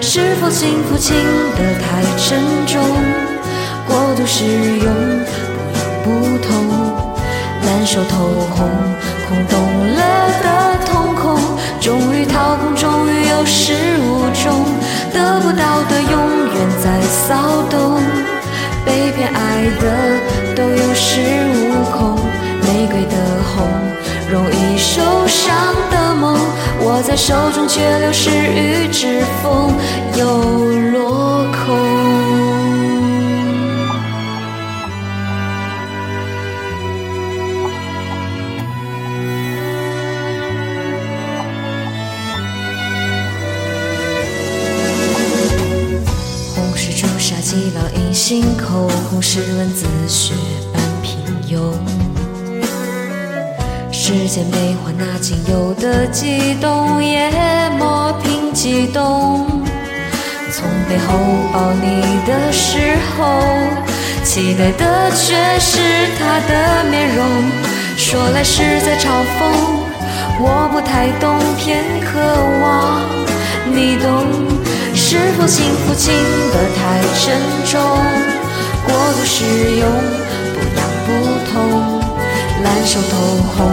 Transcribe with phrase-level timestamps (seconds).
[0.00, 1.14] 是否幸福轻
[1.56, 2.82] 得太沉重，
[3.86, 4.86] 过度使用
[6.02, 6.52] 不痒不痛，
[7.62, 8.16] 难受透
[8.54, 8.68] 红，
[9.26, 9.58] 空洞
[9.96, 10.00] 了
[10.42, 10.46] 的
[10.86, 11.40] 瞳孔，
[11.80, 14.64] 终于掏空，终于有始无终，
[15.12, 16.12] 得不到的永
[16.54, 18.00] 远在骚动，
[18.84, 19.84] 被偏爱的
[20.54, 21.20] 都有恃
[21.52, 22.18] 无恐，
[22.62, 23.16] 玫瑰的
[23.54, 23.66] 红，
[24.30, 25.02] 容易受，
[26.94, 29.74] 握在手中却流失于指缝，
[30.16, 30.26] 又
[30.92, 31.76] 落空。
[46.54, 50.32] 红是朱砂记烙印心口，红是文字血
[50.72, 51.18] 般平
[51.50, 51.72] 庸。
[54.06, 57.30] 世间悲欢那仅有的悸动，也
[57.78, 59.46] 磨平激动。
[60.52, 61.16] 从背后
[61.50, 63.40] 抱你的时候，
[64.22, 65.80] 期待的却是
[66.18, 67.24] 他的面容。
[67.96, 69.48] 说来是在嘲讽，
[70.38, 72.20] 我不太懂，偏渴
[72.60, 73.00] 望
[73.72, 74.26] 你懂。
[74.94, 76.12] 是否幸福轻
[76.52, 77.80] 得太沉重？
[78.84, 79.46] 过度使
[79.80, 79.88] 用
[80.52, 81.08] 不痒不
[81.50, 82.02] 痛，
[82.62, 83.16] 烂熟透
[83.56, 83.72] 红，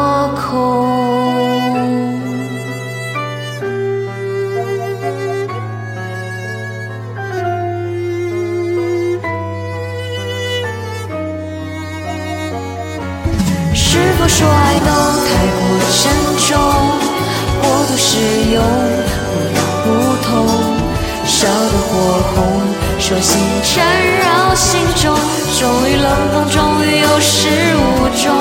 [23.11, 23.83] 手心缠
[24.21, 25.13] 绕心中，
[25.59, 28.31] 终于冷风，终于有始无终，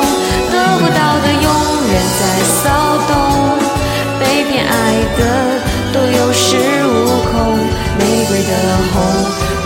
[0.52, 1.50] 得不到的永
[1.90, 2.22] 远在
[2.62, 2.70] 骚
[3.08, 3.12] 动，
[4.20, 4.72] 被偏爱
[5.18, 5.20] 的
[5.92, 6.54] 都有恃
[6.86, 6.88] 无
[7.32, 7.58] 恐，
[7.98, 8.52] 玫瑰的
[8.92, 9.02] 红，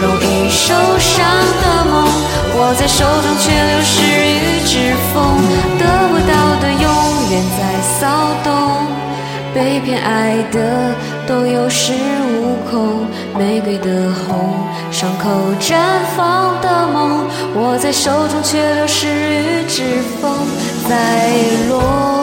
[0.00, 1.12] 容易受伤
[1.60, 2.08] 的梦，
[2.56, 4.72] 握在手中却流失于指
[5.12, 5.36] 缝，
[5.78, 6.32] 得不到
[6.62, 6.82] 的永
[7.30, 7.60] 远在
[8.00, 8.08] 骚
[8.42, 8.88] 动，
[9.52, 10.94] 被偏爱的
[11.26, 12.33] 都有恃无
[12.70, 13.06] 空，
[13.38, 15.30] 玫瑰的红，伤口
[15.60, 15.76] 绽
[16.16, 17.26] 放的梦，
[17.56, 20.30] 握在手中却流失于指缝，
[20.88, 21.30] 在
[21.68, 22.13] 落